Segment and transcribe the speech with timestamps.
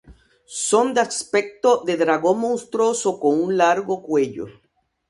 [0.69, 4.47] Son de aspecto de dragón monstruoso con un largo cuello.